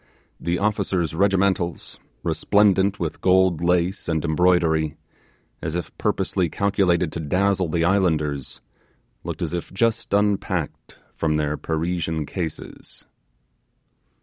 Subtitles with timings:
[0.39, 4.97] The officers' regimentals, resplendent with gold lace and embroidery
[5.61, 8.61] as if purposely calculated to dazzle the islanders,
[9.23, 13.05] looked as if just unpacked from their Parisian cases.